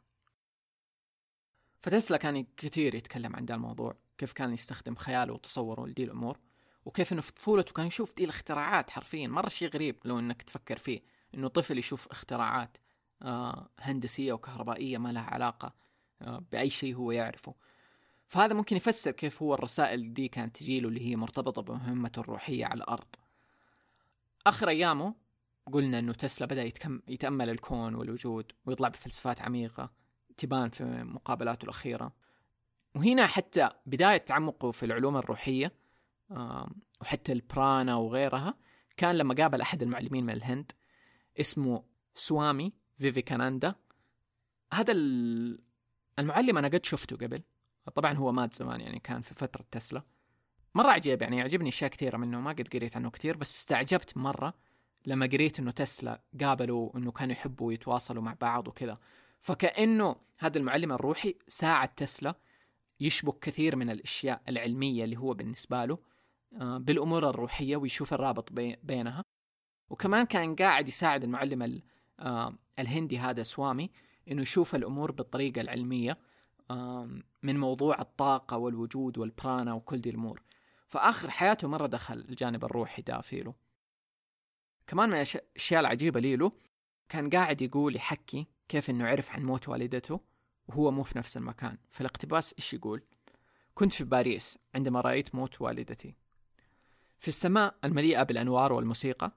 [1.81, 3.97] فتسلا كان كثير يتكلم عن ذا الموضوع.
[4.19, 6.37] كيف كان يستخدم خياله وتصوره لدي الأمور
[6.85, 10.77] وكيف إنه في طفولته كان يشوف دي الاختراعات حرفيا مرة شيء غريب لو إنك تفكر
[10.77, 11.01] فيه
[11.35, 12.77] إنه طفل يشوف اختراعات
[13.21, 15.75] آه هندسية وكهربائية ما لها علاقة
[16.21, 17.55] آه بأي شيء هو يعرفه.
[18.27, 22.77] فهذا ممكن يفسر كيف هو الرسائل دي كانت تجيله اللي هي مرتبطة بمهمته الروحية على
[22.83, 23.15] الأرض.
[24.47, 25.15] آخر أيامه
[25.71, 29.91] قلنا إنه تسلا بدأ يتكم يتأمل الكون والوجود ويطلع بفلسفات عميقة
[30.37, 32.13] تبان في مقابلاته الأخيرة.
[32.95, 35.71] وهنا حتى بداية تعمقه في العلوم الروحية
[37.01, 38.53] وحتى البرانا وغيرها
[38.97, 40.71] كان لما قابل أحد المعلمين من الهند
[41.39, 41.83] اسمه
[42.15, 43.75] سوامي فيفيكاناندا.
[44.73, 44.93] هذا
[46.19, 47.43] المعلم أنا قد شفته قبل.
[47.95, 50.03] طبعا هو مات زمان يعني كان في فترة تسلا.
[50.75, 54.53] مرة عجيب يعني يعجبني أشياء كثيرة منه ما قد قريت عنه كثير بس استعجبت مرة
[55.05, 58.97] لما قريت إنه تسلا قابلوا إنه كانوا يحبوا يتواصلوا مع بعض وكذا.
[59.41, 62.35] فكأنه هذا المعلم الروحي ساعد تسلا
[62.99, 65.97] يشبك كثير من الأشياء العلمية اللي هو بالنسبة له
[66.61, 68.51] آه، بالأمور الروحية ويشوف الرابط
[68.83, 69.23] بينها.
[69.89, 71.81] وكمان كان قاعد يساعد المعلم
[72.19, 73.89] آه، الهندي هذا سوامي
[74.31, 76.17] إنه يشوف الأمور بالطريقة العلمية
[77.43, 80.41] من موضوع الطاقة والوجود والبرانا وكل دي الأمور.
[80.87, 83.53] فآخر حياته مرة دخل الجانب الروحي ده فيه
[84.87, 86.51] كمان من الأشياء العجيبة لي له
[87.09, 90.19] كان قاعد يقول يحكي كيف إنه عرف عن موت والدته.
[90.69, 91.77] وهو مو في نفس المكان.
[91.91, 93.03] في الاقتباس إيش يقول؟
[93.73, 96.15] كنت في باريس عندما رأيت موت والدتي.
[97.19, 99.31] في السماء المليئة بالأنوار والموسيقى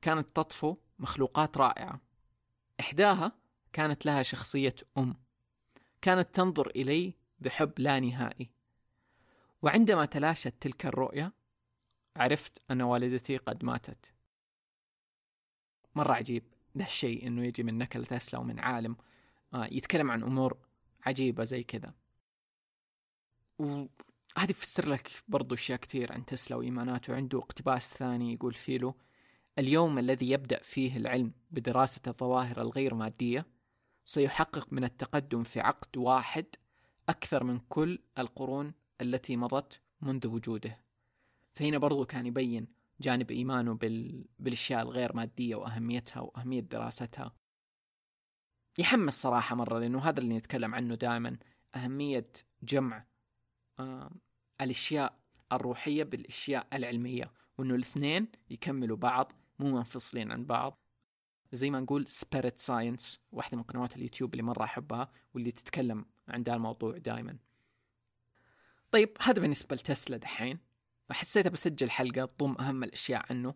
[0.00, 2.00] كانت تطفو مخلوقات رائعة.
[2.80, 3.32] إحداها
[3.72, 5.16] كانت لها شخصية أم.
[6.02, 8.50] كانت تنظر إلي بحب لا نهائي.
[9.62, 11.32] وعندما تلاشت تلك الرؤية
[12.16, 14.12] عرفت أن والدتي قد ماتت.
[15.94, 16.44] مرة عجيب.
[16.74, 18.96] ده الشيء إنه يجي من نكلة تسلا ومن عالم
[19.54, 20.67] آه يتكلم عن أمور
[21.06, 21.94] عجيبة زي كذا.
[23.58, 27.16] وهذه يفسر لك برضو أشياء كثير عن تسلا وإيماناته.
[27.16, 28.94] عنده اقتباس ثاني يقول فيه له
[29.58, 33.46] اليوم الذي يبدأ فيه العلم بدراسة الظواهر الغير مادية
[34.04, 36.46] سيحقق من التقدم في عقد واحد
[37.08, 40.80] أكثر من كل القرون التي مضت منذ وجوده.
[41.54, 42.66] فهنا برضو كان يبين
[43.00, 44.24] جانب إيمانه بال...
[44.38, 47.34] بالأشياء الغير مادية وأهميتها وأهمية دراستها.
[48.78, 51.36] يحمس صراحة مرة لأنه هذا اللي نتكلم عنه دائما
[51.74, 53.04] أهمية جمع
[53.78, 54.10] آه
[54.60, 55.18] الأشياء
[55.52, 60.78] الروحية بالأشياء العلمية وأنه الاثنين يكملوا بعض مو منفصلين عن بعض.
[61.52, 66.42] زي ما نقول Spirit Science واحدة من قنوات اليوتيوب اللي مرة أحبها واللي تتكلم عن
[66.42, 67.38] ذا الموضوع دائما
[68.90, 70.58] طيب هذا بالنسبة لتسلا دحين.
[71.10, 73.54] حسيت بسجل حلقة تضم أهم الأشياء عنه.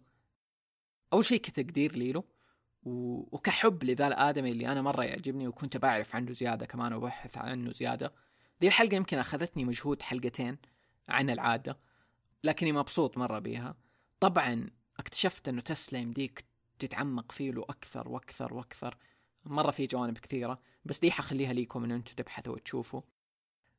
[1.13, 2.25] أول شيء كتقدير لي له
[2.83, 8.13] وكحب لذا الآدمي اللي أنا مرة يعجبني وكنت بعرف عنه زيادة كمان وبحث عنه زيادة.
[8.61, 10.59] ذي الحلقة يمكن أخذتني مجهود حلقتين
[11.09, 11.79] عن العادة
[12.45, 13.77] لكني مبسوط مرة بيها.
[14.21, 16.45] طبعا اكتشفت إنه تسلا يمديك
[16.79, 18.97] تتعمق فيه له أكثر وأكثر وأكثر.
[19.45, 23.01] مرة في جوانب كثيرة بس دي حخليها ليكم ان أنتم تبحثوا وتشوفوا.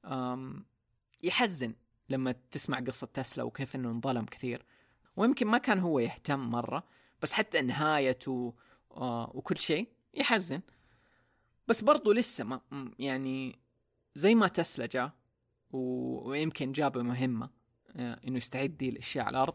[0.05, 0.65] أم
[1.23, 1.73] يحزن
[2.09, 4.65] لما تسمع قصة تسلا وكيف إنه انظلم كثير.
[5.15, 6.83] ويمكن ما كان هو يهتم مرة
[7.21, 8.53] بس حتى نهايته
[9.33, 10.61] وكل شيء يحزن.
[11.67, 12.61] بس برضو لسه ما
[12.99, 13.59] يعني
[14.15, 15.11] زي ما تسلا جاء
[15.71, 17.49] ويمكن جاب مهمة
[17.95, 19.53] آه إنه يستعد دي الأشياء على الأرض.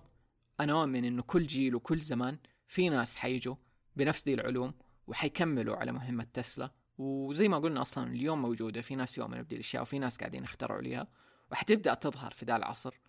[0.61, 3.55] أنا اؤمن إنه كل جيل وكل زمان في ناس حيجوا
[3.97, 4.75] بنفس دي العلوم
[5.07, 6.71] وحيكملوا على مهمة تسلا.
[6.99, 10.83] وزي ما قلنا أصلا اليوم موجودة في ناس يؤمنوا بدي الأشياء وفي ناس قاعدين يخترعوا
[10.83, 11.07] ليها.
[11.53, 13.01] وحتبدأ تظهر في ذا العصر.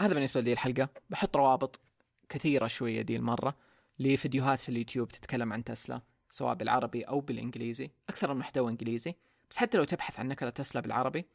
[0.00, 0.88] هذا بالنسبة لدي الحلقة.
[1.10, 1.80] بحط روابط
[2.28, 3.56] كثيرة شوية دي المرة.
[3.98, 9.14] لفيديوهات في اليوتيوب تتكلم عن تسلا سواء بالعربي أو بالإنجليزي أكثر المحتوى إنجليزي.
[9.50, 11.26] بس حتى لو تبحث عن نكلة تسلا بالعربي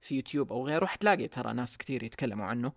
[0.00, 2.72] في يوتيوب أو غيره حتلاقي ترى ناس كثير يتكلموا عنه.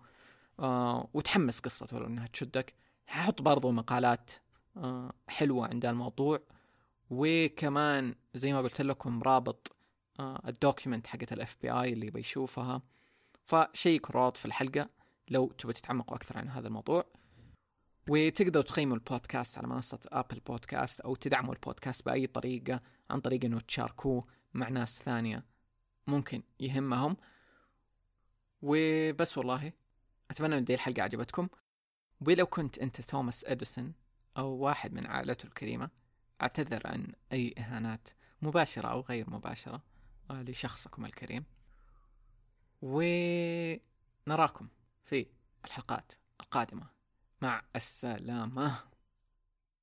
[0.58, 2.74] آه وتحمس قصته لو إنها تشدك.
[3.06, 4.30] ححط برضو مقالات
[4.76, 6.40] آه حلوة عند الموضوع.
[7.10, 9.76] وكمان زي ما قلت لكم رابط
[10.20, 12.82] آه ال document حقت ال FBI اللي بيشوفها.
[13.44, 14.88] ف check وا روابط في الحلقة
[15.28, 17.04] لو تبغوا تتعمقوا أكثر عن هذا الموضوع.
[18.08, 23.60] وتقدروا تقيموا البودكاست على منصة أبل بودكاست أو تدعموا البودكاست بأي طريقة عن طريق أنه
[23.60, 25.44] تشاركوه مع ناس ثانية
[26.06, 27.16] ممكن يهمهم.
[28.62, 29.72] وبس والله
[30.30, 31.48] أتمنى أن الحلقة عجبتكم.
[32.20, 33.94] ولو كنت أنت توماس إديسون
[34.38, 35.90] أو واحد من عائلته الكريمة
[36.42, 38.08] أعتذر عن أي إهانات
[38.42, 39.82] مباشرة أو غير مباشرة
[40.30, 41.44] لشخصكم الكريم.
[42.82, 44.68] ونراكم
[45.04, 45.26] في
[45.64, 46.95] الحلقات القادمة.
[47.42, 48.95] مع السلامة.